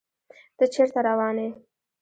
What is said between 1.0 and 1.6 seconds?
روان يې